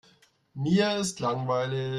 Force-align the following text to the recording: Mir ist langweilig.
Mir 0.55 0.97
ist 0.97 1.19
langweilig. 1.19 1.89